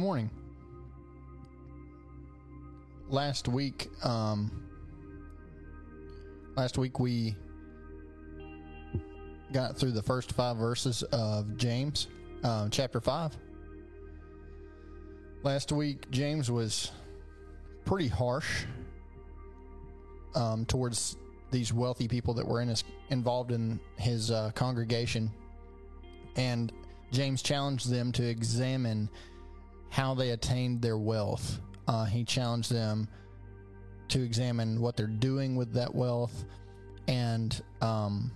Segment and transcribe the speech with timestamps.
[0.00, 0.30] morning.
[3.10, 4.50] Last week, um,
[6.56, 7.36] last week we
[9.52, 12.06] got through the first five verses of James,
[12.42, 13.36] uh, chapter five.
[15.42, 16.92] Last week, James was
[17.84, 18.64] pretty harsh
[20.34, 21.18] um, towards
[21.50, 25.30] these wealthy people that were in his, involved in his uh, congregation,
[26.36, 26.72] and
[27.12, 29.10] James challenged them to examine
[29.90, 31.60] how they attained their wealth.
[31.86, 33.08] Uh, he challenged them
[34.08, 36.44] to examine what they're doing with that wealth
[37.08, 38.30] and um,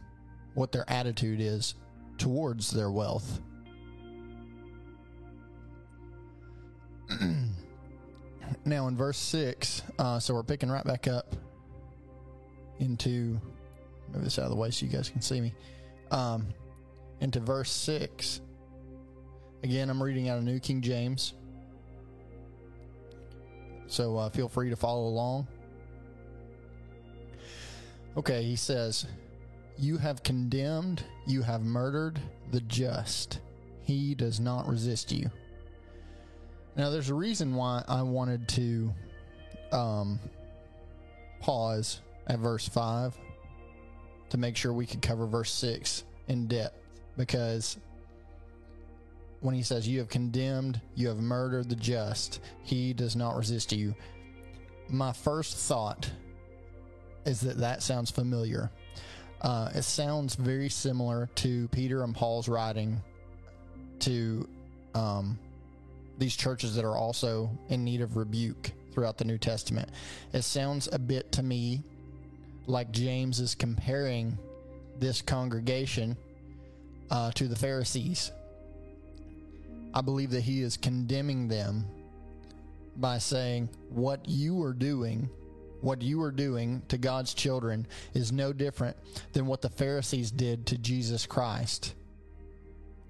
[0.54, 1.74] what their attitude is
[2.18, 3.40] towards their wealth.
[8.64, 11.36] now, in verse 6, uh, so we're picking right back up
[12.80, 13.40] into,
[14.12, 15.54] move this out of the way so you guys can see me,
[16.10, 16.46] um,
[17.20, 18.40] into verse 6.
[19.62, 21.34] Again, I'm reading out of New King James.
[23.94, 25.46] So uh, feel free to follow along.
[28.16, 29.06] Okay, he says,
[29.78, 32.18] You have condemned, you have murdered
[32.50, 33.38] the just.
[33.82, 35.30] He does not resist you.
[36.74, 38.92] Now, there's a reason why I wanted to
[39.70, 40.18] um,
[41.38, 43.16] pause at verse 5
[44.30, 46.76] to make sure we could cover verse 6 in depth
[47.16, 47.78] because
[49.44, 53.72] when he says, You have condemned, you have murdered the just, he does not resist
[53.72, 53.94] you.
[54.88, 56.10] My first thought
[57.26, 58.70] is that that sounds familiar.
[59.42, 63.02] Uh, it sounds very similar to Peter and Paul's writing
[64.00, 64.48] to
[64.94, 65.38] um,
[66.16, 69.90] these churches that are also in need of rebuke throughout the New Testament.
[70.32, 71.82] It sounds a bit to me
[72.66, 74.38] like James is comparing
[74.98, 76.16] this congregation
[77.10, 78.32] uh, to the Pharisees.
[79.94, 81.86] I believe that he is condemning them
[82.96, 85.30] by saying, What you are doing,
[85.80, 88.96] what you are doing to God's children is no different
[89.32, 91.94] than what the Pharisees did to Jesus Christ,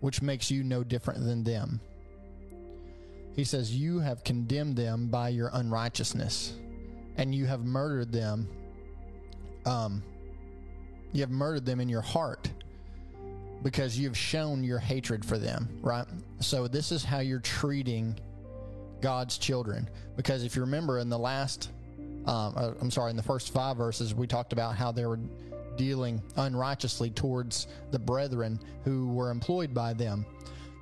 [0.00, 1.80] which makes you no different than them.
[3.34, 6.52] He says, You have condemned them by your unrighteousness,
[7.16, 8.46] and you have murdered them.
[9.64, 10.02] Um,
[11.12, 12.50] you have murdered them in your heart
[13.64, 16.06] because you've shown your hatred for them, right?
[16.38, 18.16] So, this is how you're treating
[19.00, 19.88] God's children.
[20.16, 21.70] Because if you remember in the last,
[22.26, 25.18] um, uh, I'm sorry, in the first five verses, we talked about how they were
[25.76, 30.24] dealing unrighteously towards the brethren who were employed by them.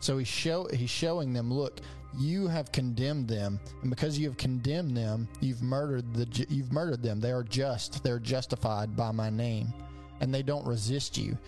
[0.00, 1.80] So he's show he's showing them, look,
[2.18, 7.02] you have condemned them, and because you have condemned them, you've murdered the you've murdered
[7.02, 7.20] them.
[7.20, 9.72] They are just, they're justified by my name,
[10.20, 11.38] and they don't resist you.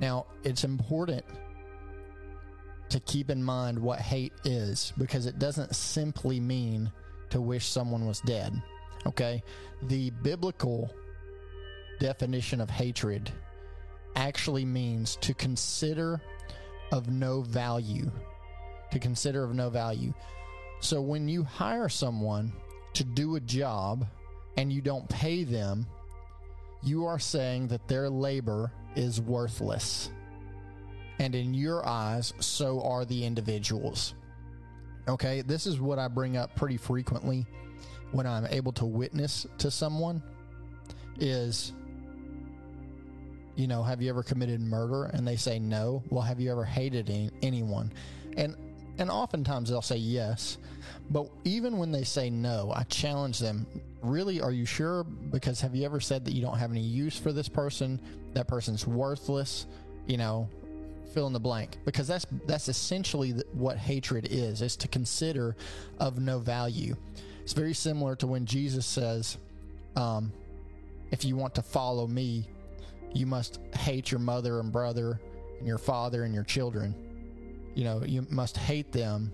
[0.00, 1.24] Now, it's important
[2.88, 6.90] to keep in mind what hate is because it doesn't simply mean
[7.30, 8.60] to wish someone was dead.
[9.06, 9.42] Okay?
[9.82, 10.90] The biblical
[11.98, 13.30] definition of hatred
[14.16, 16.20] actually means to consider
[16.92, 18.10] of no value.
[18.92, 20.14] To consider of no value.
[20.80, 22.52] So when you hire someone
[22.94, 24.06] to do a job
[24.56, 25.86] and you don't pay them,
[26.82, 30.10] you are saying that their labor is worthless.
[31.18, 34.14] And in your eyes, so are the individuals.
[35.08, 37.46] Okay, this is what I bring up pretty frequently
[38.12, 40.22] when I'm able to witness to someone
[41.18, 41.72] is
[43.58, 45.06] you know, have you ever committed murder?
[45.06, 46.04] And they say no.
[46.10, 47.92] Well, have you ever hated any, anyone?
[48.36, 48.54] And
[48.98, 50.58] and oftentimes they'll say yes.
[51.10, 53.66] But even when they say no, I challenge them,
[54.02, 55.04] really are you sure?
[55.04, 58.00] Because have you ever said that you don't have any use for this person?
[58.34, 59.66] That person's worthless,
[60.06, 60.48] you know,
[61.14, 65.56] fill in the blank because that's that's essentially what hatred is is to consider
[65.98, 66.94] of no value
[67.42, 69.38] it's very similar to when jesus says
[69.96, 70.30] um,
[71.10, 72.46] if you want to follow me
[73.14, 75.18] you must hate your mother and brother
[75.58, 76.94] and your father and your children.
[77.78, 79.32] You know, you must hate them.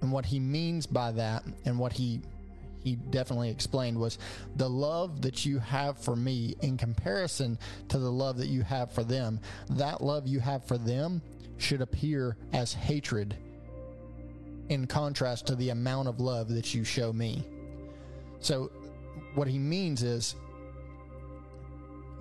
[0.00, 2.22] And what he means by that and what he
[2.82, 4.16] he definitely explained was
[4.56, 7.58] the love that you have for me in comparison
[7.88, 9.38] to the love that you have for them.
[9.68, 11.20] That love you have for them
[11.58, 13.36] should appear as hatred
[14.70, 17.46] in contrast to the amount of love that you show me.
[18.38, 18.70] So
[19.34, 20.36] what he means is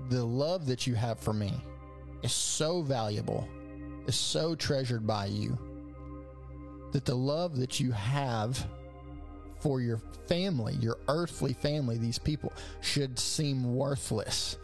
[0.10, 1.54] the love that you have for me
[2.22, 3.48] is so valuable,
[4.10, 5.58] is so treasured by you,
[6.92, 8.68] that the love that you have
[9.60, 12.52] for your family, your earthly family, these people,
[12.82, 14.58] should seem worthless.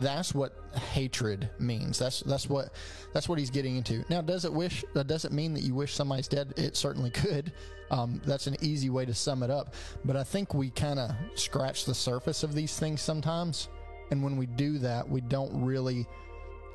[0.00, 0.52] That's what
[0.92, 1.98] hatred means.
[1.98, 2.72] That's that's what
[3.12, 4.04] that's what he's getting into.
[4.08, 4.84] Now, does it wish?
[4.96, 6.52] Uh, does it mean that you wish somebody's dead?
[6.56, 7.52] It certainly could.
[7.90, 9.74] Um, that's an easy way to sum it up.
[10.04, 13.68] But I think we kind of scratch the surface of these things sometimes,
[14.10, 16.06] and when we do that, we don't really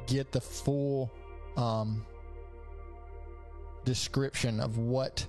[0.07, 1.11] get the full
[1.57, 2.05] um,
[3.83, 5.25] description of what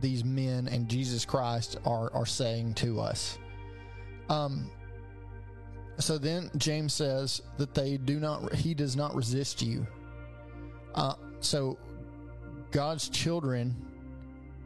[0.00, 3.38] these men and Jesus Christ are are saying to us.
[4.28, 4.70] Um,
[5.98, 9.86] so then James says that they do not, he does not resist you.
[10.94, 11.76] Uh, so
[12.70, 13.74] God's children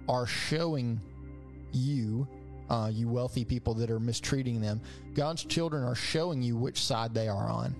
[0.08, 1.00] are showing
[1.72, 2.28] you,
[2.68, 4.80] uh, you wealthy people that are mistreating them,
[5.14, 7.74] God's children are showing you which side they are on.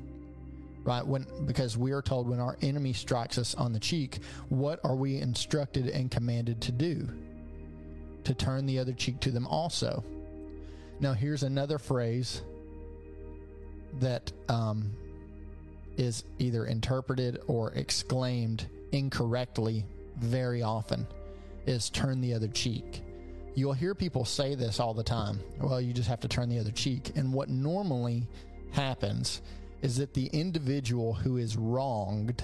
[0.85, 1.07] Right?
[1.07, 4.19] When because we are told when our enemy strikes us on the cheek,
[4.49, 7.09] what are we instructed and commanded to do?
[8.25, 10.05] To turn the other cheek to them also.
[11.01, 12.43] Now here's another phrase
[14.01, 14.93] that um,
[15.97, 19.85] is either interpreted or exclaimed incorrectly
[20.17, 21.07] very often
[21.67, 23.03] is turn the other cheek.
[23.55, 25.41] You'll hear people say this all the time.
[25.61, 27.13] Well, you just have to turn the other cheek.
[27.17, 28.27] And what normally
[28.73, 29.43] happens
[29.83, 32.43] is that the individual who is wronged,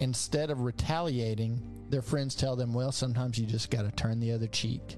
[0.00, 1.60] instead of retaliating,
[1.90, 4.96] their friends tell them, well, sometimes you just got to turn the other cheek.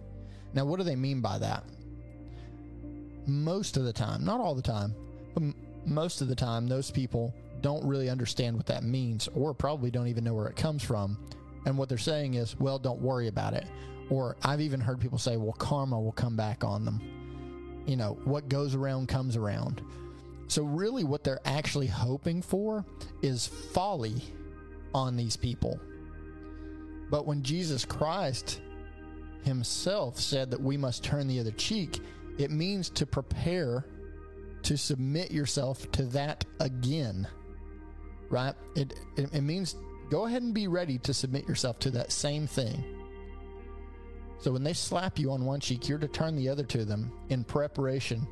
[0.54, 1.64] Now, what do they mean by that?
[3.26, 4.94] most of the time, not all the time,
[5.34, 5.42] but
[5.84, 10.06] most of the time, those people don't really understand what that means or probably don't
[10.06, 11.18] even know where it comes from.
[11.64, 13.66] And what they're saying is, well, don't worry about it.
[14.08, 17.00] Or I've even heard people say, well, karma will come back on them.
[17.86, 19.82] You know, what goes around comes around.
[20.48, 22.84] So, really, what they're actually hoping for
[23.22, 24.22] is folly
[24.94, 25.80] on these people.
[27.10, 28.60] But when Jesus Christ
[29.42, 32.00] himself said that we must turn the other cheek,
[32.38, 33.84] it means to prepare
[34.62, 37.26] to submit yourself to that again.
[38.28, 38.54] Right?
[38.74, 39.76] It, it, it means
[40.10, 42.84] go ahead and be ready to submit yourself to that same thing.
[44.38, 47.12] So when they slap you on one cheek, you're to turn the other to them
[47.30, 48.26] in preparation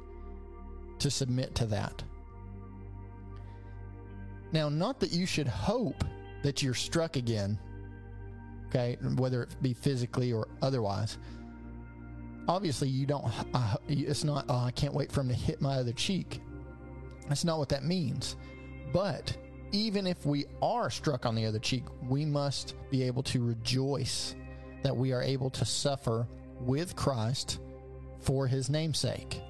[0.99, 2.03] to submit to that.
[4.53, 6.05] Now, not that you should hope
[6.43, 7.59] that you're struck again,
[8.69, 11.19] okay, whether it be physically or otherwise.
[12.47, 13.25] Obviously you don't
[13.55, 16.43] uh, it's not oh, i can't wait for him to hit my other cheek.
[17.27, 18.37] That's not what that means.
[18.93, 19.35] But
[19.75, 24.37] even if we are struck on the other cheek we must be able to rejoice
[24.85, 26.29] that we are able to suffer
[26.61, 27.59] with christ
[28.21, 29.41] for his namesake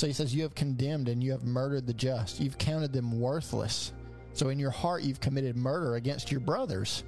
[0.00, 3.20] so he says you have condemned and you have murdered the just you've counted them
[3.20, 3.92] worthless
[4.32, 7.04] so in your heart you've committed murder against your brothers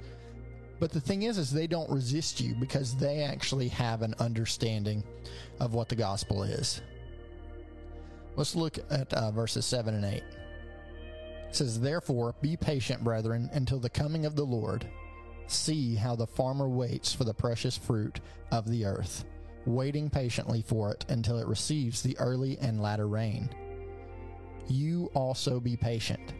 [0.83, 5.01] but the thing is, is they don't resist you because they actually have an understanding
[5.61, 6.81] of what the gospel is.
[8.35, 10.15] Let's look at uh, verses 7 and 8.
[10.15, 10.23] It
[11.51, 14.85] says, Therefore, be patient, brethren, until the coming of the Lord.
[15.47, 18.19] See how the farmer waits for the precious fruit
[18.51, 19.23] of the earth,
[19.65, 23.49] waiting patiently for it until it receives the early and latter rain.
[24.67, 26.33] You also be patient.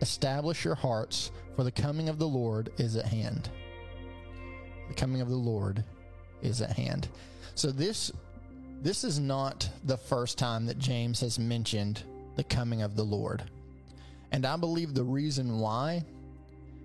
[0.00, 3.50] Establish your hearts, for the coming of the Lord is at hand
[4.88, 5.84] the coming of the Lord
[6.42, 7.08] is at hand.
[7.54, 8.12] So this
[8.82, 12.02] this is not the first time that James has mentioned
[12.36, 13.42] the coming of the Lord.
[14.32, 16.04] And I believe the reason why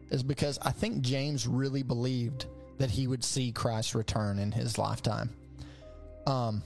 [0.09, 2.45] is because I think James really believed
[2.77, 5.29] that he would see Christ return in his lifetime.
[6.25, 6.63] Um,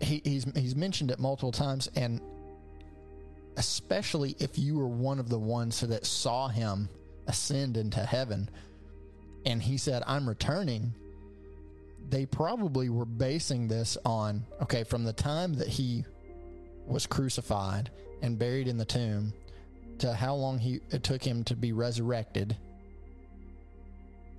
[0.00, 2.20] he, he's he's mentioned it multiple times, and
[3.56, 6.88] especially if you were one of the ones that saw him
[7.26, 8.48] ascend into heaven,
[9.44, 10.94] and he said, I'm returning,
[12.08, 16.04] they probably were basing this on okay, from the time that he
[16.86, 17.90] was crucified
[18.22, 19.32] and buried in the tomb
[19.98, 22.56] to how long he it took him to be resurrected.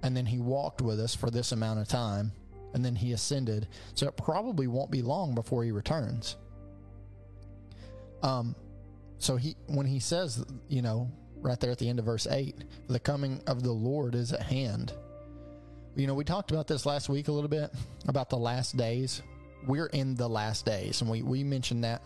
[0.02, 2.32] And then he walked with us for this amount of time,
[2.74, 3.68] and then he ascended.
[3.94, 6.38] So it probably won't be long before he returns.
[8.22, 8.56] Um,
[9.18, 11.12] so he when he says, you know,
[11.42, 12.56] right there at the end of verse 8
[12.88, 14.94] the coming of the Lord is at hand.
[15.96, 17.72] You know, we talked about this last week a little bit
[18.08, 19.22] about the last days.
[19.66, 22.02] We're in the last days, and we, we mentioned that,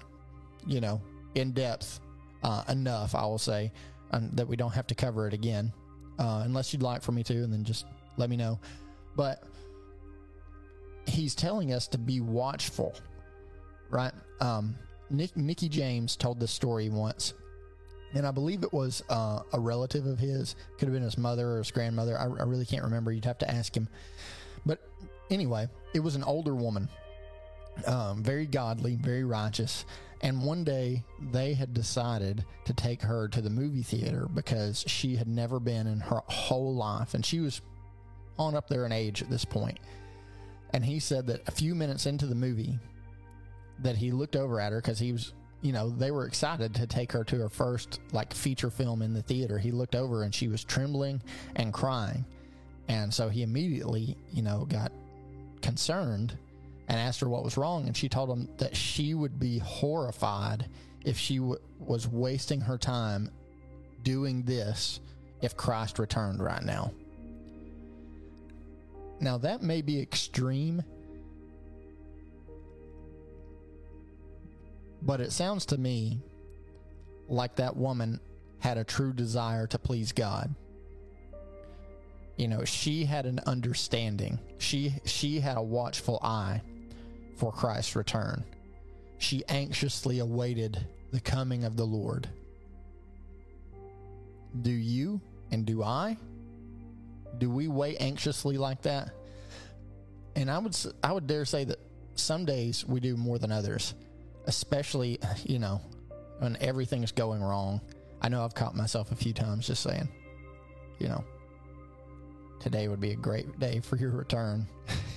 [0.66, 1.02] you know,
[1.36, 2.00] in depth
[2.44, 3.72] uh, enough, I will say,
[4.12, 5.72] um, that we don't have to cover it again,
[6.18, 7.86] uh, unless you'd like for me to, and then just
[8.18, 8.60] let me know.
[9.16, 9.44] But
[11.06, 12.96] he's telling us to be watchful,
[13.90, 14.14] right?
[14.40, 14.76] Um,
[15.10, 17.34] Nick, Nicky James told this story once
[18.14, 20.56] and I believe it was uh, a relative of his.
[20.78, 22.18] Could have been his mother or his grandmother.
[22.18, 23.12] I, I, really can't remember.
[23.12, 23.88] You'd have to ask him.
[24.66, 24.80] But
[25.30, 26.90] anyway, it was an older woman,
[27.88, 29.86] um, very godly, very righteous.
[30.22, 35.16] And one day they had decided to take her to the movie theater because she
[35.16, 37.14] had never been in her whole life.
[37.14, 37.62] And she was
[38.38, 39.80] on up there in age at this point.
[40.74, 42.80] And he said that a few minutes into the movie,
[43.80, 46.88] that he looked over at her because he was, you know, they were excited to
[46.88, 49.58] take her to her first like feature film in the theater.
[49.58, 51.22] He looked over and she was trembling
[51.56, 52.26] and crying.
[52.88, 54.92] And so he immediately, you know, got
[55.62, 56.38] concerned
[56.88, 57.88] and asked her what was wrong.
[57.88, 60.68] And she told him that she would be horrified
[61.06, 63.30] if she w- was wasting her time
[64.04, 65.00] doing this
[65.42, 66.92] if Christ returned right now.
[69.24, 70.84] Now, that may be extreme,
[75.02, 76.20] but it sounds to me
[77.30, 78.20] like that woman
[78.60, 80.54] had a true desire to please God.
[82.36, 84.40] You know she had an understanding.
[84.58, 86.62] She she had a watchful eye
[87.38, 88.44] for Christ's return.
[89.20, 92.28] She anxiously awaited the coming of the Lord.
[94.64, 96.18] Do you and do I
[97.38, 99.12] do we wait anxiously like that
[100.36, 101.80] and I would I would dare say that
[102.16, 103.94] some days we do more than others
[104.46, 105.82] especially you know
[106.40, 107.82] when everything's going wrong
[108.22, 110.10] I know I've caught myself a few times just saying
[111.00, 111.24] you know
[112.64, 114.66] today would be a great day for your return.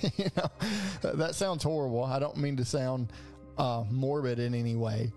[0.17, 0.51] you know,
[1.13, 2.03] that sounds horrible.
[2.03, 3.13] I don't mean to sound
[3.57, 5.13] uh, morbid in any way,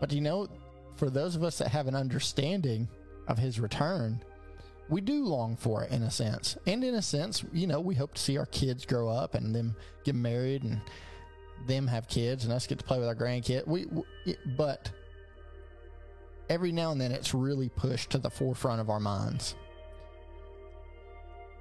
[0.00, 0.48] but you know,
[0.96, 2.88] for those of us that have an understanding
[3.28, 4.22] of his return,
[4.88, 6.56] we do long for it in a sense.
[6.66, 9.54] And in a sense, you know, we hope to see our kids grow up and
[9.54, 9.74] them
[10.04, 10.80] get married and
[11.66, 13.66] them have kids and us get to play with our grandkids.
[13.66, 14.90] We, we but
[16.48, 19.56] every now and then it's really pushed to the forefront of our minds.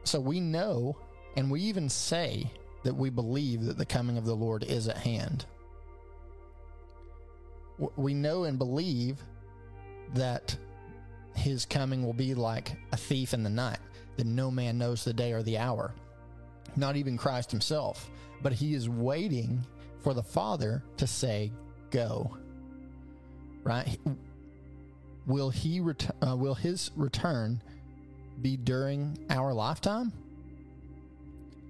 [0.03, 0.95] So we know,
[1.35, 2.51] and we even say
[2.83, 5.45] that we believe that the coming of the Lord is at hand.
[7.97, 9.17] We know and believe
[10.13, 10.55] that
[11.35, 13.79] his coming will be like a thief in the night,
[14.17, 15.93] that no man knows the day or the hour,
[16.75, 18.09] not even Christ himself.
[18.41, 19.65] But he is waiting
[20.01, 21.51] for the Father to say,
[21.89, 22.37] Go.
[23.63, 23.97] Right?
[25.25, 27.61] Will he ret- uh, will his return
[28.41, 30.13] be during our lifetime?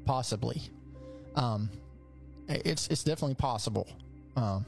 [0.05, 0.61] Possibly.
[1.35, 1.69] Um,
[2.47, 3.87] it's it's definitely possible.
[4.35, 4.65] Um,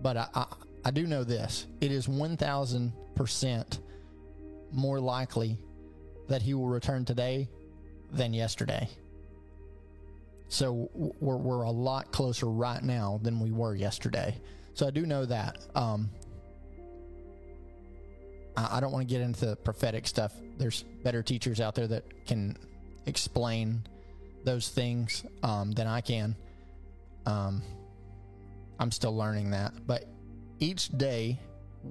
[0.00, 0.46] but I, I,
[0.84, 3.80] I do know this: it is one thousand percent
[4.74, 5.58] more likely
[6.28, 7.48] that he will return today
[8.12, 8.88] than yesterday.
[10.48, 14.36] So we're we're a lot closer right now than we were yesterday.
[14.74, 15.58] So I do know that.
[15.74, 16.10] Um,
[18.56, 20.32] I don't want to get into the prophetic stuff.
[20.58, 22.56] There's better teachers out there that can
[23.06, 23.82] explain
[24.44, 26.36] those things um, than I can.
[27.26, 27.62] Um,
[28.78, 29.72] I'm still learning that.
[29.86, 30.04] But
[30.60, 31.40] each day,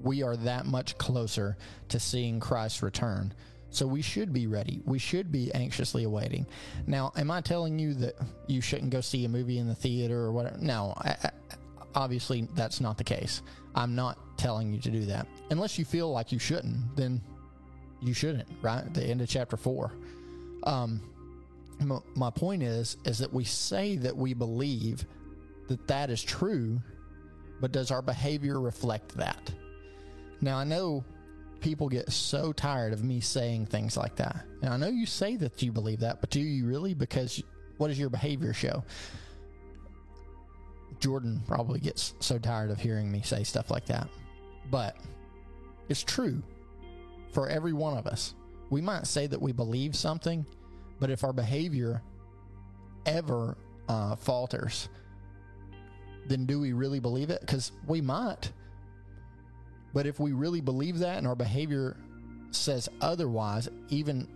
[0.01, 1.57] we are that much closer
[1.89, 3.33] to seeing Christ's return.
[3.69, 4.81] So we should be ready.
[4.85, 6.45] We should be anxiously awaiting.
[6.85, 10.19] Now, am I telling you that you shouldn't go see a movie in the theater
[10.19, 10.57] or whatever?
[10.59, 11.29] No, I, I,
[11.95, 13.41] obviously that's not the case.
[13.73, 15.27] I'm not telling you to do that.
[15.50, 17.19] Unless you feel like you shouldn't, then
[18.00, 18.93] you shouldn't, right?
[18.93, 19.91] The end of chapter four.
[20.63, 21.01] Um,
[22.15, 25.05] my point is, is that we say that we believe
[25.67, 26.79] that that is true,
[27.59, 29.51] but does our behavior reflect that?
[30.43, 31.05] Now, I know
[31.62, 34.45] people get so tired of me saying things like that.
[34.62, 36.93] And I know you say that you believe that, but do you really?
[36.93, 37.41] Because
[37.77, 38.83] what does your behavior show?
[41.00, 44.09] Jordan probably gets so tired of hearing me say stuff like that.
[44.69, 44.97] But
[45.88, 46.43] it's true
[47.31, 48.35] for every one of us.
[48.69, 50.45] We might say that we believe something,
[51.00, 52.01] but if our behavior
[53.05, 53.57] ever
[53.88, 54.89] uh, falters,
[56.27, 57.39] then do we really believe it?
[57.39, 58.51] Because we might.
[59.93, 61.97] But if we really believe that and our behavior
[62.51, 64.27] says otherwise, even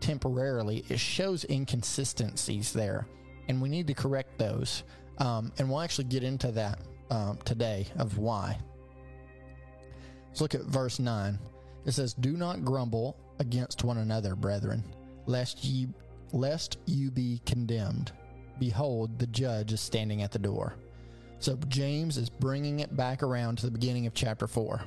[0.00, 3.06] temporarily, it shows inconsistencies there.
[3.48, 4.84] And we need to correct those.
[5.18, 6.80] Um, and we'll actually get into that
[7.10, 8.58] um, today of why.
[10.28, 11.38] Let's look at verse 9.
[11.84, 14.84] It says, Do not grumble against one another, brethren,
[15.26, 15.88] lest ye
[16.32, 18.12] lest you be condemned.
[18.60, 20.74] Behold, the judge is standing at the door.
[21.40, 24.80] So James is bringing it back around to the beginning of chapter 4,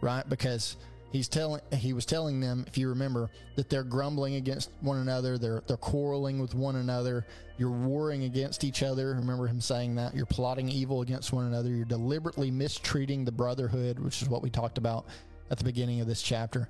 [0.00, 0.28] right?
[0.28, 0.76] Because
[1.10, 5.38] he's telling he was telling them if you remember that they're grumbling against one another
[5.38, 7.24] they're they're quarreling with one another
[7.56, 11.70] you're warring against each other remember him saying that you're plotting evil against one another
[11.70, 15.06] you're deliberately mistreating the brotherhood which is what we talked about
[15.50, 16.68] at the beginning of this chapter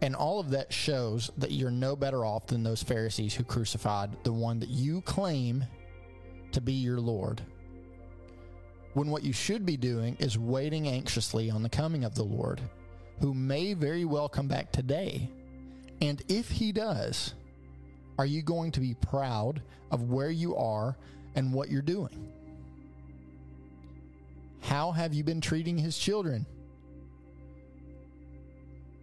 [0.00, 4.16] and all of that shows that you're no better off than those Pharisees who crucified
[4.24, 5.64] the one that you claim
[6.52, 7.42] to be your Lord.
[8.94, 12.60] When what you should be doing is waiting anxiously on the coming of the Lord,
[13.20, 15.28] who may very well come back today.
[16.00, 17.34] And if he does,
[18.18, 19.60] are you going to be proud
[19.90, 20.96] of where you are
[21.34, 22.32] and what you're doing?
[24.60, 26.46] How have you been treating his children?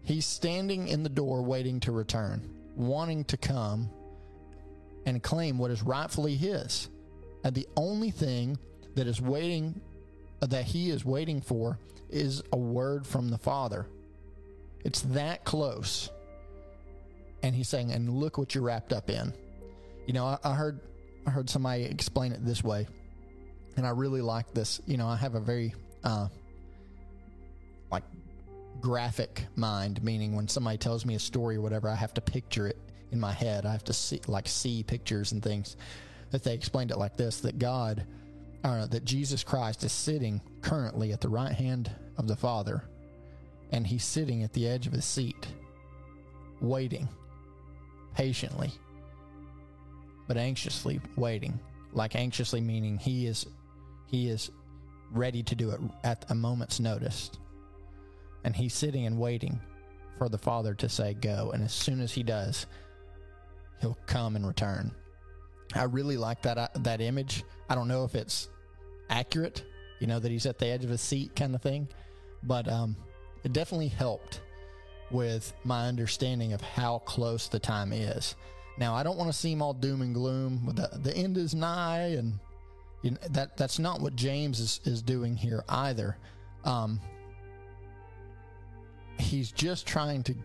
[0.03, 2.41] He's standing in the door waiting to return,
[2.75, 3.89] wanting to come
[5.05, 6.89] and claim what is rightfully his.
[7.43, 8.57] And the only thing
[8.95, 9.81] that is waiting
[10.41, 11.77] that he is waiting for
[12.10, 13.88] is a word from the Father.
[14.83, 16.10] It's that close.
[17.43, 19.33] And he's saying, and look what you're wrapped up in.
[20.05, 20.79] You know, I, I heard
[21.25, 22.88] I heard somebody explain it this way,
[23.77, 24.81] and I really like this.
[24.88, 26.27] You know, I have a very uh,
[27.91, 28.03] like
[28.79, 32.67] graphic mind, meaning when somebody tells me a story or whatever, I have to picture
[32.67, 32.77] it
[33.12, 33.65] in my head.
[33.65, 35.77] I have to see like see pictures and things.
[36.31, 38.05] That they explained it like this: that God,
[38.63, 42.84] uh, that Jesus Christ is sitting currently at the right hand of the Father,
[43.72, 45.48] and He's sitting at the edge of His seat,
[46.60, 47.10] waiting
[48.15, 48.72] patiently,
[50.27, 51.60] but anxiously waiting.
[51.94, 53.46] Like anxiously meaning He is
[54.08, 54.51] He is
[55.12, 57.32] ready to do it at a moment's notice.
[58.44, 59.60] And he's sitting and waiting
[60.18, 61.51] for the Father to say go.
[61.51, 62.65] And as soon as he does,
[63.80, 64.91] he'll come and return.
[65.74, 67.44] I really like that uh, that image.
[67.70, 68.50] I don't know if it's
[69.10, 69.63] accurate,
[70.00, 71.88] you know, that he's at the edge of a seat kind of thing,
[72.44, 72.96] but um,
[73.44, 74.42] it definitely helped
[75.12, 78.36] with my understanding of how close the time is.
[78.78, 80.72] Now, I don't want to seem all doom and gloom.
[80.74, 82.40] The, the end is nigh, and
[83.01, 86.18] you know, that that's not what James is, is doing here either.
[86.63, 87.00] Um,
[89.20, 90.36] he's just trying to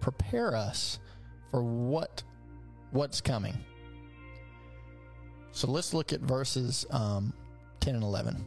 [0.00, 0.98] prepare us
[1.50, 2.22] for what
[2.90, 3.56] what's coming.
[5.56, 7.32] So let's look at verses um,
[7.80, 8.44] 10 and 11.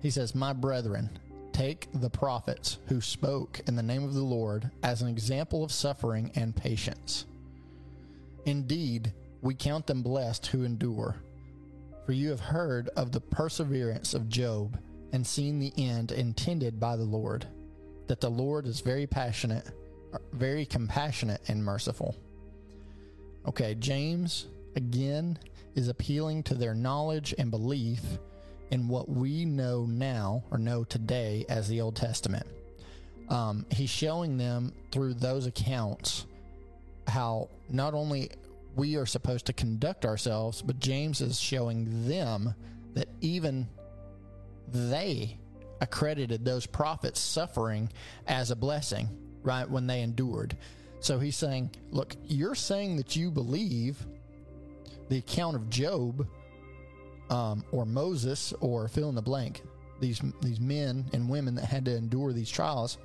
[0.00, 1.10] He says, My brethren,
[1.52, 5.72] take the prophets who spoke in the name of the Lord as an example of
[5.72, 7.26] suffering and patience.
[8.46, 11.16] Indeed, we count them blessed who endure.
[12.06, 14.78] For you have heard of the perseverance of Job
[15.12, 17.44] and seen the end intended by the Lord,
[18.06, 19.68] that the Lord is very passionate,
[20.32, 22.14] very compassionate and merciful.
[23.48, 25.38] Okay, James again
[25.74, 28.02] is appealing to their knowledge and belief
[28.70, 32.46] in what we know now or know today as the Old Testament.
[33.28, 36.26] Um, he's showing them through those accounts
[37.06, 38.30] how not only
[38.74, 42.54] we are supposed to conduct ourselves, but James is showing them
[42.94, 43.68] that even
[44.68, 45.38] they
[45.80, 47.90] accredited those prophets suffering
[48.26, 49.08] as a blessing,
[49.42, 50.56] right, when they endured.
[51.00, 54.06] So he's saying, look, you're saying that you believe
[55.12, 56.26] the account of Job
[57.28, 59.62] um, or Moses or fill in the blank,
[60.00, 62.96] these these men and women that had to endure these trials,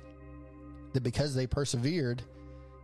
[0.94, 2.22] that because they persevered,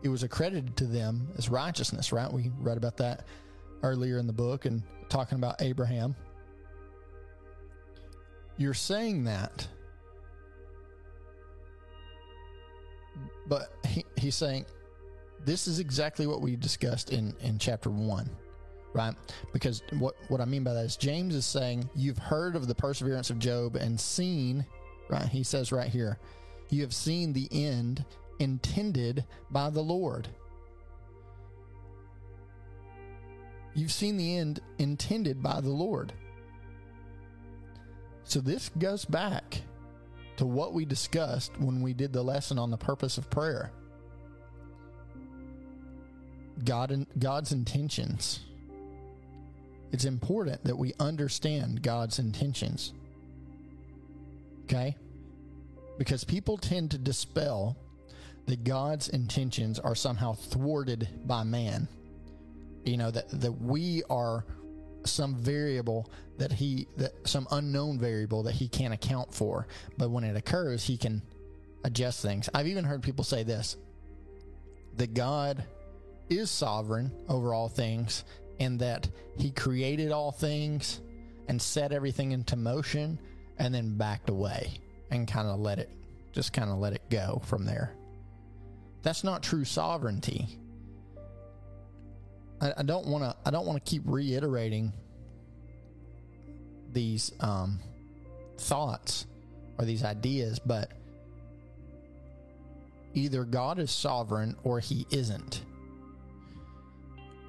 [0.03, 2.31] it was accredited to them as righteousness, right?
[2.31, 3.25] We read about that
[3.83, 6.15] earlier in the book and talking about Abraham.
[8.59, 9.67] You're saying that,
[13.49, 14.67] but he, he's saying
[15.47, 18.29] this is exactly what we discussed in, in chapter one,
[18.95, 19.15] right?
[19.53, 22.75] Because what, what I mean by that is James is saying, You've heard of the
[22.75, 24.65] perseverance of Job and seen,
[25.11, 25.29] right?
[25.29, 26.19] He says right here,
[26.71, 28.05] You have seen the end
[28.39, 30.29] intended by the Lord.
[33.75, 36.13] You've seen the end intended by the Lord.
[38.23, 39.63] So this goes back
[40.37, 43.73] to what we discussed when we did the lesson on the purpose of prayer.
[46.65, 48.41] God and God's intentions.
[49.95, 52.93] It's important that we understand God's intentions.
[54.65, 54.97] Okay?
[55.99, 57.77] Because people tend to dispel
[58.47, 61.87] that God's intentions are somehow thwarted by man.
[62.83, 64.45] You know, that, that we are
[65.05, 69.69] some variable that he that some unknown variable that he can't account for.
[69.97, 71.23] But when it occurs, he can
[71.85, 72.49] adjust things.
[72.53, 73.77] I've even heard people say this
[74.97, 75.63] that God
[76.29, 78.25] is sovereign over all things
[78.61, 81.01] and that he created all things
[81.49, 83.19] and set everything into motion
[83.59, 84.71] and then backed away
[85.11, 85.91] and kind of let it
[86.33, 87.95] just kind of let it go from there.
[89.03, 90.49] That's not true sovereignty.
[92.61, 93.37] I, I don't want to.
[93.45, 94.93] I don't want to keep reiterating
[96.93, 97.81] these um,
[98.57, 99.27] thoughts
[99.79, 100.93] or these ideas, but
[103.13, 105.63] either God is sovereign or He isn't.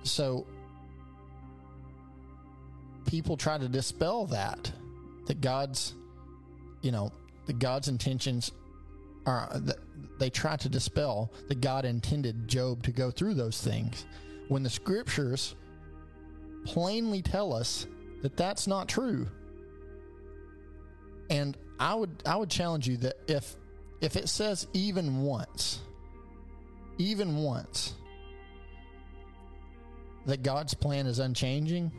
[0.04, 0.46] So
[3.06, 4.72] people try to dispel that
[5.28, 5.96] that God's,
[6.82, 7.12] you know,
[7.48, 8.52] the God's intentions
[9.26, 9.78] are that
[10.20, 14.06] they try to dispel that God intended Job to go through those things
[14.48, 15.56] when the scriptures
[16.66, 17.88] plainly tell us
[18.22, 19.28] that that's not true.
[21.30, 23.56] And I would I would challenge you that if
[24.02, 25.80] if it says even once,
[26.98, 27.94] even once
[30.26, 31.92] that God's plan is unchanging,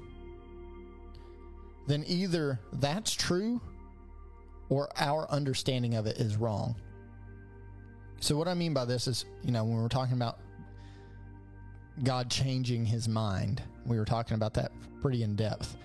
[1.86, 3.60] then either that's true
[4.68, 6.74] or our understanding of it is wrong.
[8.20, 10.38] So, what I mean by this is, you know, when we're talking about
[12.02, 15.76] God changing his mind, we were talking about that pretty in depth.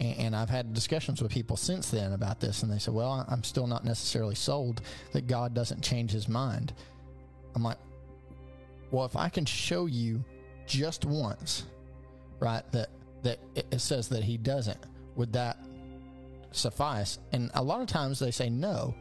[0.00, 3.44] And, I've had discussions with people since then about this, and they said, Well, I'm
[3.44, 4.80] still not necessarily sold
[5.12, 6.72] that God doesn't change his mind.
[7.54, 7.76] I'm like,
[8.90, 10.24] Well, if I can show you
[10.66, 11.66] just once,
[12.38, 12.88] right, that,
[13.22, 14.80] that it says that he doesn't,
[15.20, 15.58] would that
[16.50, 17.18] suffice?
[17.32, 18.94] And a lot of times they say no.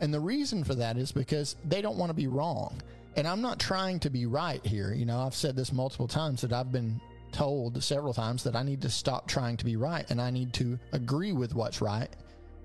[0.00, 2.82] And the reason for that is because they don't want to be wrong.
[3.16, 4.92] And I'm not trying to be right here.
[4.92, 8.64] You know, I've said this multiple times that I've been told several times that I
[8.64, 12.08] need to stop trying to be right and I need to agree with what's right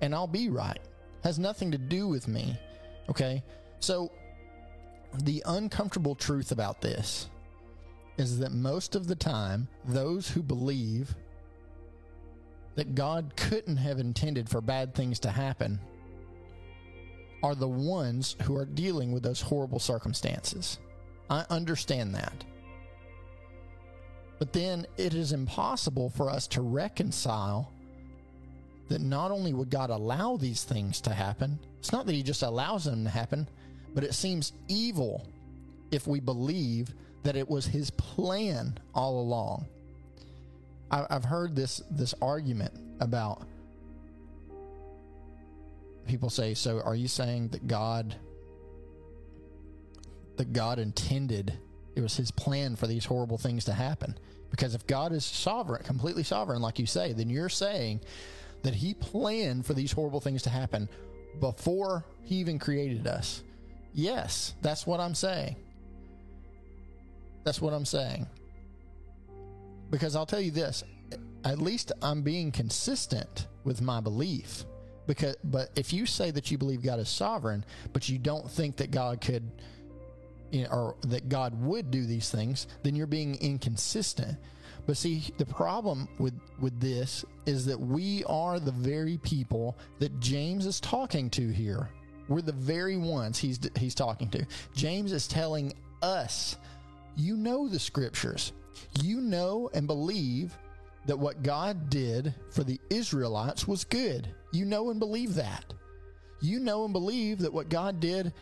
[0.02, 0.80] and I'll be right.
[1.23, 2.58] Has nothing to do with me.
[3.08, 3.43] Okay?
[3.80, 4.12] So
[5.23, 7.30] the uncomfortable truth about this
[8.17, 11.15] is that most of the time those who believe
[12.75, 15.79] that God couldn't have intended for bad things to happen
[17.43, 20.79] are the ones who are dealing with those horrible circumstances.
[21.29, 22.43] I understand that.
[24.39, 27.71] But then it is impossible for us to reconcile
[28.88, 32.41] that not only would God allow these things to happen, it's not that He just
[32.41, 33.47] allows them to happen,
[33.93, 35.27] but it seems evil
[35.91, 39.67] if we believe that it was His plan all along.
[40.91, 43.43] I've heard this this argument about
[46.08, 48.15] people say, so are you saying that God
[50.38, 51.54] that God intended
[51.95, 54.17] it was his plan for these horrible things to happen?
[54.49, 58.02] Because if God is sovereign, completely sovereign, like you say, then you're saying
[58.63, 60.89] that he planned for these horrible things to happen
[61.39, 63.43] before he even created us.
[63.93, 65.56] Yes, that's what I'm saying.
[67.43, 68.28] That's what I'm saying.
[69.89, 70.84] Because I'll tell you this,
[71.43, 74.65] at least I'm being consistent with my belief
[75.10, 78.78] because but if you say that you believe God is sovereign, but you don't think
[78.78, 79.52] that God could
[80.52, 84.38] you know, or that God would do these things, then you're being inconsistent.
[84.86, 90.19] But see, the problem with with this is that we are the very people that
[90.19, 91.89] James is talking to here.
[92.28, 94.45] We're the very ones he's he's talking to.
[94.75, 95.73] James is telling
[96.04, 96.56] us,
[97.15, 98.54] you know the scriptures.
[99.01, 100.57] You know and believe
[101.05, 104.27] that what God did for the Israelites was good.
[104.51, 105.73] You know and believe that.
[106.41, 108.33] You know and believe that what God did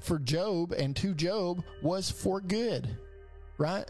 [0.00, 2.96] for Job and to Job was for good,
[3.58, 3.88] right?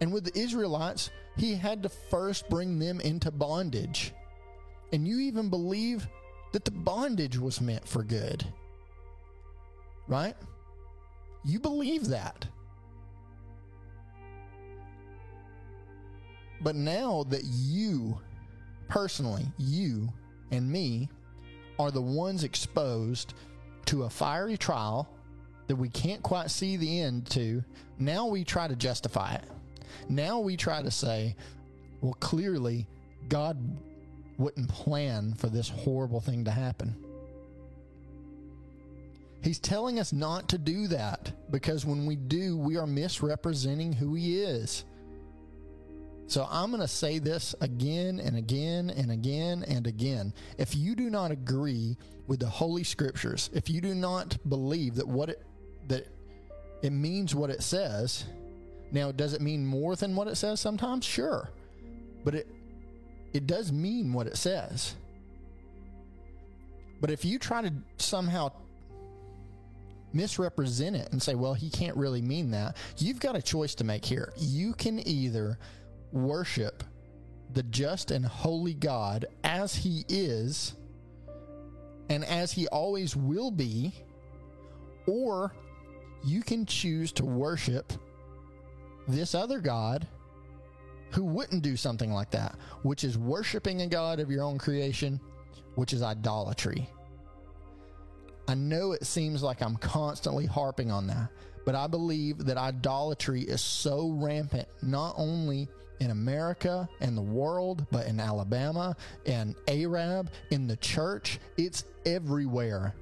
[0.00, 4.12] And with the Israelites, he had to first bring them into bondage.
[4.92, 6.06] And you even believe
[6.52, 8.44] that the bondage was meant for good,
[10.08, 10.36] right?
[11.44, 12.46] You believe that.
[16.60, 18.18] But now that you,
[18.88, 20.12] personally, you
[20.50, 21.08] and me,
[21.78, 23.34] are the ones exposed
[23.86, 25.08] to a fiery trial
[25.66, 27.64] that we can't quite see the end to,
[27.98, 29.44] now we try to justify it.
[30.08, 31.36] Now we try to say,
[32.00, 32.86] well, clearly,
[33.28, 33.58] God
[34.36, 36.94] wouldn't plan for this horrible thing to happen.
[39.42, 44.14] He's telling us not to do that because when we do, we are misrepresenting who
[44.14, 44.84] He is.
[46.26, 50.32] So I'm going to say this again and again and again and again.
[50.58, 55.06] If you do not agree with the holy scriptures, if you do not believe that
[55.06, 55.44] what it
[55.88, 56.08] that
[56.82, 58.24] it means what it says,
[58.90, 61.04] now does it mean more than what it says sometimes?
[61.04, 61.50] Sure.
[62.24, 62.48] But it
[63.34, 64.94] it does mean what it says.
[67.00, 68.50] But if you try to somehow
[70.14, 73.84] misrepresent it and say, well, he can't really mean that, you've got a choice to
[73.84, 74.32] make here.
[74.38, 75.58] You can either
[76.14, 76.82] worship
[77.52, 80.74] the just and holy God as He is
[82.08, 83.92] and as He always will be,
[85.06, 85.54] or
[86.24, 87.92] you can choose to worship
[89.06, 90.06] this other God
[91.10, 95.20] who wouldn't do something like that, which is worshiping a God of your own creation,
[95.76, 96.88] which is idolatry.
[98.48, 101.28] I know it seems like I'm constantly harping on that,
[101.64, 105.68] But I believe that idolatry is so rampant, not only
[106.00, 108.96] in America and the world, but in Alabama
[109.26, 111.38] and Arab, in the church.
[111.56, 112.94] It's everywhere.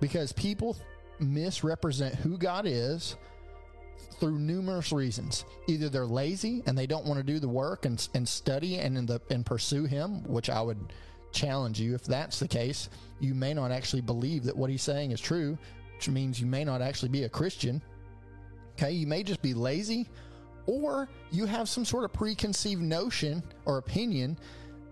[0.00, 0.76] Because people
[1.18, 3.16] misrepresent who God is
[4.20, 5.44] through numerous reasons.
[5.66, 9.08] Either they're lazy and they don't want to do the work and, and study and
[9.08, 10.92] the, and pursue Him, which I would
[11.32, 11.94] challenge you.
[11.94, 12.88] If that's the case,
[13.20, 15.58] you may not actually believe that what He's saying is true,
[16.06, 17.80] which means you may not actually be a Christian.
[18.72, 20.06] Okay, you may just be lazy,
[20.66, 24.36] or you have some sort of preconceived notion or opinion,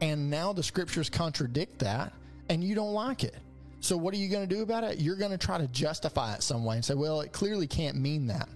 [0.01, 2.15] and now the scriptures contradict that,
[2.49, 3.37] and you don't like it.
[3.81, 5.01] So, what are you going to do about it?
[5.01, 7.97] You're going to try to justify it some way and say, well, it clearly can't
[7.97, 8.49] mean that.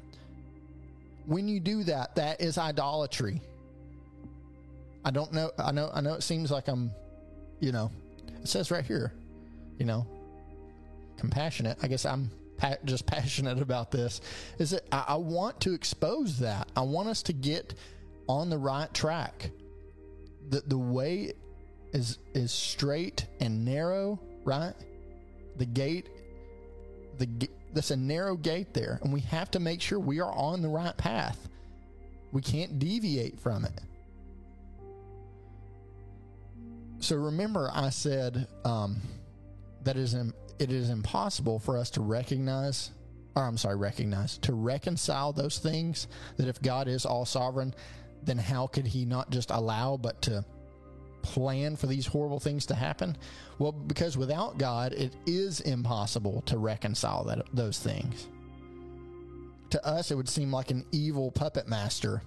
[1.27, 3.43] When you do that, that is idolatry.
[5.05, 5.51] I don't know.
[5.59, 5.91] I know.
[5.93, 6.15] I know.
[6.15, 6.91] It seems like I'm,
[7.61, 7.91] you know,
[8.41, 9.13] it says right here,
[9.79, 10.07] you know,
[11.17, 11.79] compassionate.
[11.83, 12.31] I guess I'm
[12.85, 14.21] just passionate about this.
[14.59, 16.69] Is that I, I want to expose that.
[16.77, 17.75] I want us to get
[18.29, 19.51] on the right track.
[20.49, 21.33] The the way
[21.93, 24.75] is is straight and narrow, right?
[25.57, 26.09] The gate,
[27.19, 30.63] the there's a narrow gate there, and we have to make sure we are on
[30.63, 31.49] the right path.
[32.33, 33.81] We can't deviate from it.
[36.99, 38.97] So remember, I said um,
[39.85, 40.15] that is
[40.59, 42.91] it is impossible for us to recognize,
[43.35, 46.09] or I'm sorry, recognize, to reconcile those things.
[46.37, 47.75] That if God is all sovereign,
[48.23, 50.45] then how could He not just allow, but to
[51.23, 53.17] plan for these horrible things to happen?
[53.59, 58.29] Well, because without God, it is impossible to reconcile that those things.
[59.71, 62.23] To us, it would seem like an evil puppet master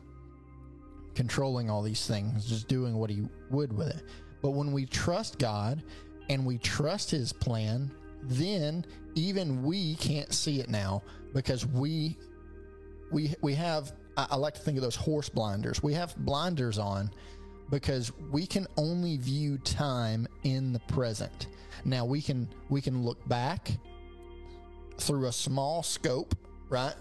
[1.15, 4.03] controlling all these things, just doing what he would with it.
[4.41, 5.83] But when we trust God
[6.29, 7.91] and we trust his plan,
[8.23, 11.01] then even we can't see it now
[11.33, 12.17] because we
[13.11, 15.81] we we have I, I like to think of those horse blinders.
[15.81, 17.11] We have blinders on
[17.69, 21.47] because we can only view time in the present.
[21.85, 23.71] Now we can we can look back
[24.97, 26.35] through a small scope,
[26.69, 26.95] right?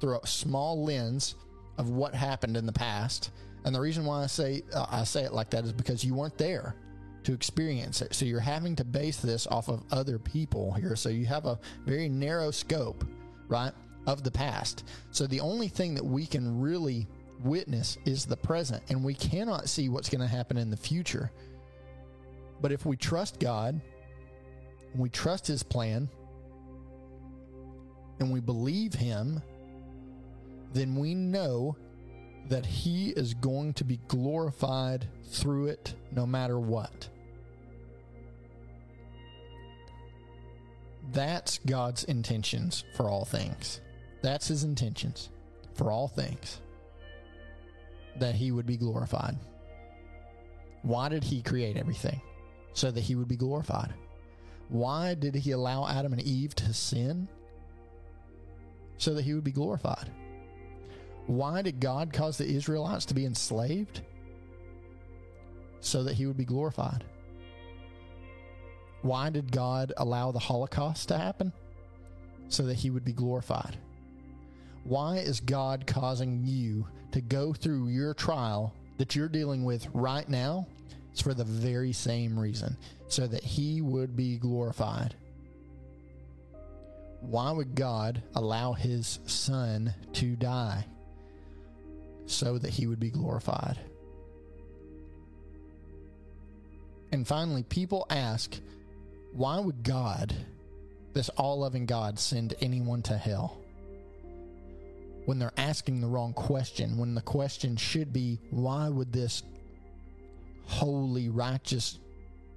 [0.00, 1.34] Through a small lens
[1.76, 3.30] of what happened in the past.
[3.64, 6.14] And the reason why I say uh, I say it like that is because you
[6.14, 6.76] weren't there
[7.24, 8.14] to experience it.
[8.14, 10.94] So you're having to base this off of other people here.
[10.96, 13.04] So you have a very narrow scope,
[13.48, 13.72] right,
[14.06, 14.84] of the past.
[15.10, 17.08] So the only thing that we can really
[17.42, 21.30] witness is the present, and we cannot see what's going to happen in the future.
[22.60, 23.80] But if we trust God,
[24.92, 26.08] and we trust His plan,
[28.20, 29.42] and we believe Him,
[30.72, 31.76] then we know
[32.48, 37.08] that He is going to be glorified through it no matter what.
[41.12, 43.80] That's God's intentions for all things.
[44.22, 45.30] That's His intentions
[45.74, 46.60] for all things
[48.16, 49.36] that He would be glorified.
[50.82, 52.20] Why did He create everything?
[52.72, 53.94] So that He would be glorified.
[54.68, 57.28] Why did He allow Adam and Eve to sin?
[58.98, 60.10] So that He would be glorified.
[61.26, 64.02] Why did God cause the Israelites to be enslaved?
[65.80, 67.04] So that He would be glorified.
[69.04, 71.52] Why did God allow the Holocaust to happen?
[72.48, 73.76] So that he would be glorified.
[74.84, 80.26] Why is God causing you to go through your trial that you're dealing with right
[80.26, 80.66] now?
[81.12, 85.14] It's for the very same reason, so that he would be glorified.
[87.20, 90.86] Why would God allow his son to die?
[92.24, 93.78] So that he would be glorified.
[97.12, 98.58] And finally, people ask,
[99.34, 100.32] why would God,
[101.12, 103.58] this all loving God, send anyone to hell?
[105.26, 109.42] When they're asking the wrong question, when the question should be, why would this
[110.66, 111.98] holy, righteous,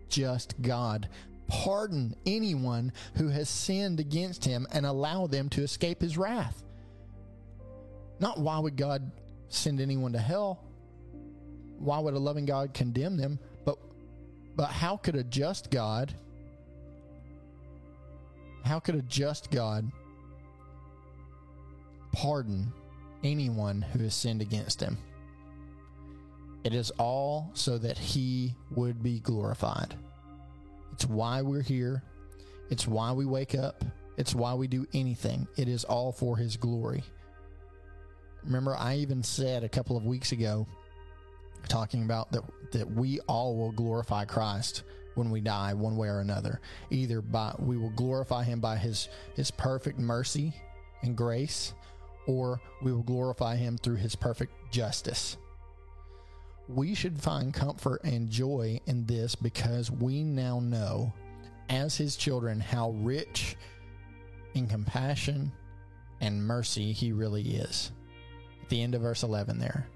[0.07, 1.09] just God
[1.47, 6.63] pardon anyone who has sinned against him and allow them to escape his wrath?
[8.19, 9.11] Not why would God
[9.49, 10.63] send anyone to hell?
[11.79, 13.39] Why would a loving God condemn them?
[13.65, 13.77] But
[14.55, 16.13] but how could a just God
[18.67, 19.89] how could a just God
[22.11, 22.71] pardon
[23.23, 24.97] anyone who has sinned against him?
[26.63, 29.95] It is all so that he would be glorified.
[30.91, 32.03] It's why we're here.
[32.69, 33.85] It's why we wake up.
[34.17, 35.47] It's why we do anything.
[35.55, 37.03] It is all for his glory.
[38.43, 40.67] Remember, I even said a couple of weeks ago,
[41.69, 44.83] talking about that, that we all will glorify Christ
[45.17, 49.09] when we die one way or another either by we will glorify him by his
[49.35, 50.53] his perfect mercy
[51.03, 51.73] and grace,
[52.25, 55.37] or we will glorify him through his perfect justice.
[56.67, 61.13] We should find comfort and joy in this because we now know,
[61.69, 63.55] as his children, how rich
[64.53, 65.51] in compassion
[66.19, 67.91] and mercy he really is.
[68.61, 69.87] At the end of verse 11 there.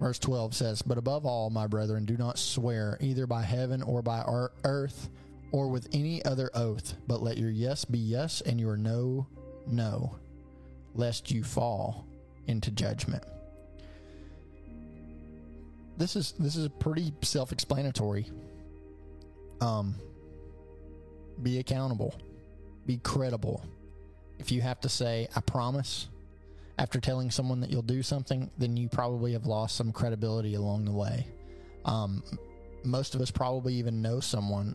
[0.00, 4.02] Verse 12 says, But above all, my brethren, do not swear either by heaven or
[4.02, 4.22] by
[4.64, 5.08] earth
[5.52, 9.26] or with any other oath, but let your yes be yes and your no,
[9.66, 10.16] no,
[10.94, 12.06] lest you fall
[12.46, 13.22] into judgment.
[15.96, 18.26] This is this is pretty self-explanatory.
[19.60, 19.94] Um
[21.40, 22.14] be accountable.
[22.84, 23.64] Be credible.
[24.40, 26.08] If you have to say I promise
[26.78, 30.84] after telling someone that you'll do something, then you probably have lost some credibility along
[30.84, 31.26] the way.
[31.84, 32.22] Um,
[32.82, 34.74] most of us probably even know someone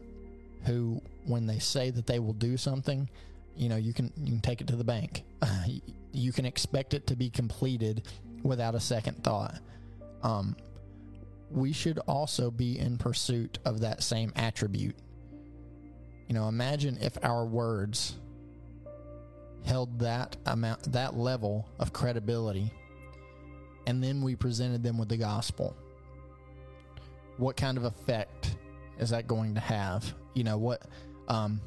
[0.65, 3.09] who, when they say that they will do something,
[3.55, 5.23] you know, you can you can take it to the bank.
[6.11, 8.07] You can expect it to be completed
[8.41, 9.59] without a second thought.
[10.23, 10.55] Um,
[11.51, 14.95] we should also be in pursuit of that same attribute.
[16.27, 18.15] You know, imagine if our words
[19.65, 22.71] held that amount that level of credibility
[23.87, 25.75] and then we presented them with the gospel.
[27.37, 28.55] What kind of effect
[28.99, 30.13] is that going to have?
[30.33, 30.83] You know what
[31.27, 31.61] um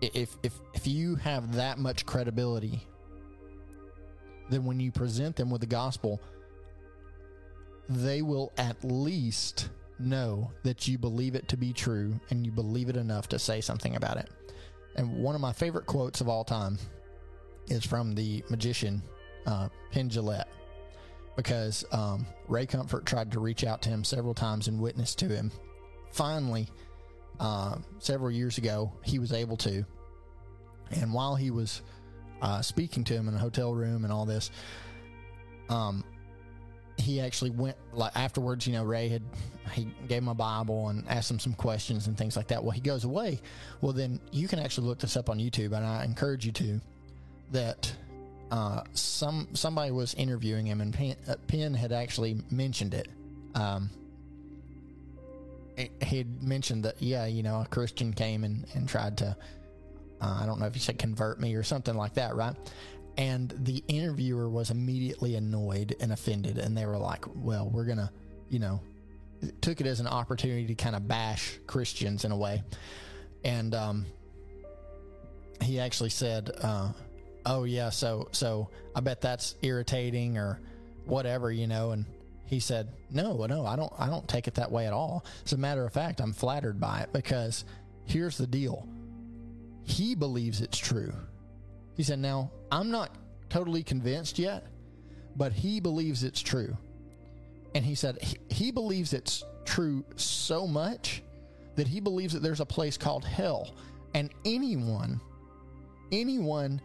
[0.00, 2.86] if if if you have that much credibility
[4.50, 6.20] then when you present them with the gospel
[7.88, 12.88] they will at least know that you believe it to be true and you believe
[12.88, 14.30] it enough to say something about it
[14.98, 16.76] and one of my favorite quotes of all time
[17.68, 19.00] is from the magician
[19.46, 20.48] uh, Penn Jillette
[21.36, 25.28] because um, Ray Comfort tried to reach out to him several times and witness to
[25.28, 25.52] him.
[26.10, 26.68] Finally,
[27.38, 29.86] uh, several years ago, he was able to.
[30.90, 31.82] And while he was
[32.42, 34.50] uh, speaking to him in a hotel room and all this,
[35.68, 36.02] um,
[36.98, 38.66] he actually went like afterwards.
[38.66, 39.22] You know, Ray had
[39.72, 42.62] he gave him a Bible and asked him some questions and things like that.
[42.62, 43.40] Well, he goes away.
[43.80, 46.80] Well, then you can actually look this up on YouTube, and I encourage you to.
[47.50, 47.90] That
[48.50, 53.08] uh, some somebody was interviewing him, and Penn, uh, Penn had actually mentioned it.
[53.54, 53.90] Um,
[56.02, 59.36] he had mentioned that, yeah, you know, a Christian came and, and tried to,
[60.20, 62.54] uh, I don't know if he said convert me or something like that, right?
[63.18, 66.56] And the interviewer was immediately annoyed and offended.
[66.56, 68.10] And they were like, well, we're going to,
[68.48, 68.80] you know,
[69.60, 72.62] took it as an opportunity to kind of bash Christians in a way.
[73.42, 74.06] And um,
[75.60, 76.92] he actually said, uh,
[77.44, 80.60] oh, yeah, so, so I bet that's irritating or
[81.04, 81.90] whatever, you know.
[81.90, 82.06] And
[82.46, 85.24] he said, no, no, I don't, I don't take it that way at all.
[85.44, 87.64] As a matter of fact, I'm flattered by it because
[88.04, 88.86] here's the deal.
[89.82, 91.12] He believes it's true
[91.98, 93.14] he said, Now, I'm not
[93.48, 94.66] totally convinced yet,
[95.36, 96.76] but he believes it's true.
[97.74, 101.22] And he said, he, believes it's true so much
[101.76, 103.74] that he believes that there's a place called hell.
[104.14, 105.20] And anyone,
[106.10, 106.80] anyone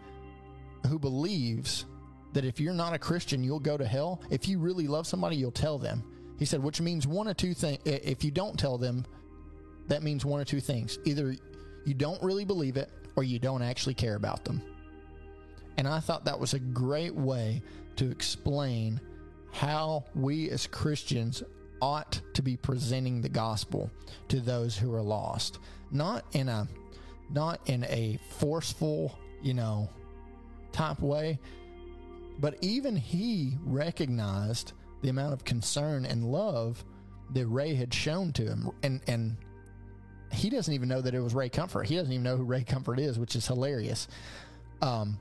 [0.88, 1.86] who believes
[2.34, 5.36] that if you're not a Christian, you'll go to hell, if you really love somebody,
[5.36, 6.04] you'll tell them.
[6.38, 7.80] He said, which means one or two things.
[7.86, 9.06] If you don't tell them,
[9.88, 11.00] that means one or two things.
[11.06, 11.36] Either
[11.86, 14.62] you don't really believe it or you don't actually care about them.
[15.78, 17.62] And I thought that was a great way
[17.96, 19.00] to explain
[19.52, 21.44] how we as Christians
[21.82, 23.92] ought to be presenting the gospel
[24.30, 25.60] to those who are lost.
[25.92, 26.68] Not in a
[27.30, 29.90] not in a forceful, you know,
[30.72, 31.40] type way,
[32.40, 36.84] but even he recognized the amount of concern and love
[37.34, 38.72] that Ray had shown to him.
[38.82, 39.36] And and
[40.32, 41.88] he doesn't even know that it was Ray Comfort.
[41.88, 44.08] He doesn't even know who Ray Comfort is, which is hilarious.
[44.82, 45.20] Um,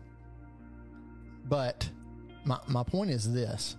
[1.48, 1.88] but
[2.44, 3.76] my, my point is this,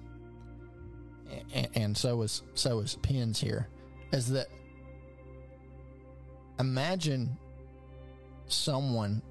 [1.53, 3.67] and, and so is so is Penn's here,
[4.11, 4.47] is that
[6.59, 7.37] imagine
[8.47, 9.21] someone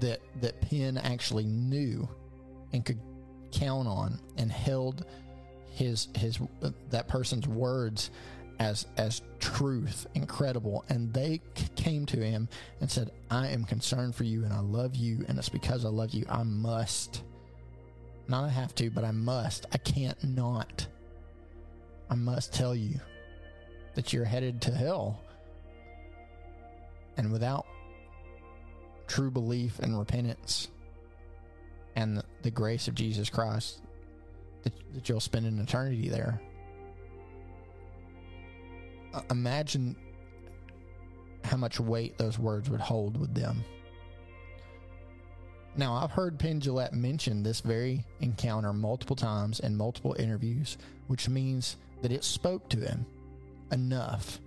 [0.00, 2.08] that that Penn actually knew
[2.72, 3.00] and could
[3.52, 5.04] count on and held
[5.70, 6.38] his his
[6.90, 8.10] that person's words
[8.58, 10.84] as as truth incredible.
[10.88, 11.40] And they
[11.76, 12.48] came to him
[12.80, 15.88] and said i am concerned for you and i love you and it's because i
[15.88, 16.24] love you.
[16.28, 17.22] I must
[18.28, 19.66] not I have to, but I must.
[19.72, 20.86] I can't not.
[22.10, 23.00] I must tell you
[23.94, 25.20] that you're headed to hell.
[27.16, 27.66] And without
[29.06, 30.68] true belief and repentance
[31.94, 33.80] and the, grace of Jesus Christ,
[34.62, 36.40] that, that you'll spend an eternity there.
[39.30, 39.96] Imagine
[41.42, 43.64] how much weight those words would hold with them.
[45.76, 46.62] Now, I've heard Penn
[46.92, 52.78] mention this very encounter multiple times in multiple interviews, which means that it spoke to
[52.78, 53.04] him
[53.70, 54.40] enough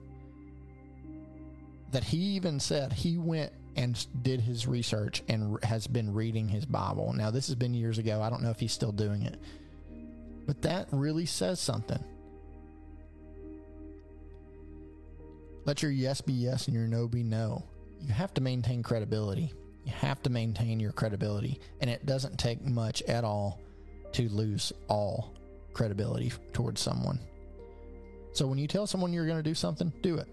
[1.92, 6.66] that he even said he went and did his research and has been reading his
[6.66, 7.14] Bible.
[7.14, 8.22] Now, this has been years ago.
[8.22, 9.40] I don't know if he's still doing it.
[10.46, 12.04] But that really says something.
[15.66, 17.64] Let your yes be yes and your no be no.
[18.02, 19.54] You have to maintain credibility.
[19.86, 21.60] You have to maintain your credibility.
[21.82, 23.60] And it doesn't take much at all
[24.14, 25.34] to lose all
[25.74, 27.20] credibility towards someone.
[28.34, 30.28] So when you tell someone you're going to do something, do it.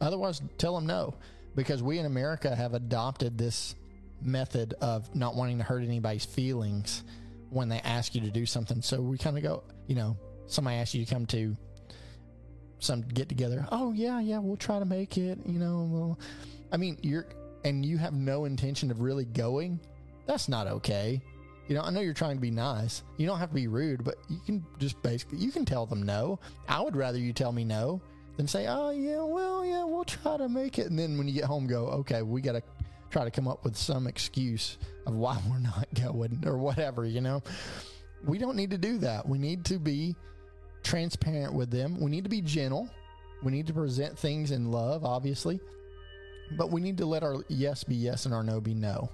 [0.00, 1.14] Otherwise, tell them no.
[1.54, 3.74] Because we in America have adopted this
[4.20, 7.04] method of not wanting to hurt anybody's feelings
[7.50, 8.80] when they ask you to do something.
[8.80, 11.56] So we kind of go, you know, somebody asks you to come to
[12.78, 13.66] some get together.
[13.70, 15.38] Oh yeah, yeah, we'll try to make it.
[15.46, 16.18] You know, well,
[16.72, 17.26] I mean, you're
[17.64, 19.80] and you have no intention of really going.
[20.26, 21.20] That's not okay.
[21.68, 23.02] You know, I know you're trying to be nice.
[23.16, 26.02] You don't have to be rude, but you can just basically you can tell them
[26.02, 26.38] no.
[26.68, 28.00] I would rather you tell me no
[28.36, 31.34] than say, "Oh yeah, well yeah, we'll try to make it." And then when you
[31.34, 32.62] get home, go, "Okay, we got to
[33.10, 37.20] try to come up with some excuse of why we're not going or whatever." You
[37.20, 37.42] know,
[38.24, 39.28] we don't need to do that.
[39.28, 40.16] We need to be
[40.82, 42.00] transparent with them.
[42.00, 42.88] We need to be gentle.
[43.42, 45.60] We need to present things in love, obviously,
[46.56, 49.10] but we need to let our yes be yes and our no be no.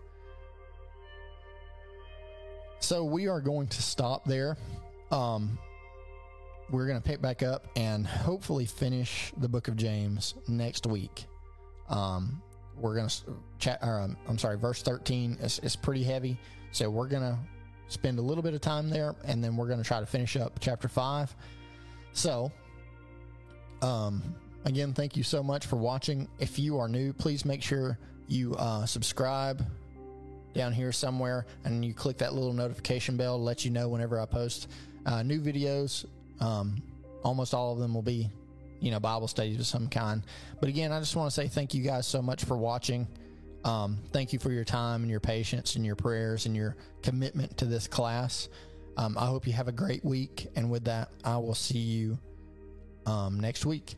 [2.80, 4.56] So we are going to stop there.
[5.10, 5.58] Um,
[6.70, 11.26] we're going to pick back up and hopefully finish the book of James next week.
[11.88, 12.42] Um,
[12.76, 13.16] we're going to
[13.58, 16.38] chat, or, um, I'm sorry, verse 13 is, is pretty heavy.
[16.70, 17.38] So we're going to
[17.88, 20.36] spend a little bit of time there and then we're going to try to finish
[20.36, 21.34] up chapter 5.
[22.12, 22.52] So,
[23.82, 24.22] um,
[24.64, 26.28] again, thank you so much for watching.
[26.38, 29.64] If you are new, please make sure you uh, subscribe
[30.54, 34.20] down here somewhere and you click that little notification bell to let you know whenever
[34.20, 34.68] I post
[35.06, 36.04] uh, new videos.
[36.40, 36.82] Um,
[37.22, 38.30] almost all of them will be,
[38.80, 40.22] you know, Bible studies of some kind.
[40.60, 43.06] But again, I just want to say thank you guys so much for watching.
[43.64, 47.56] Um, thank you for your time and your patience and your prayers and your commitment
[47.58, 48.48] to this class.
[48.96, 50.48] Um, I hope you have a great week.
[50.56, 52.18] And with that, I will see you
[53.06, 53.97] um, next week.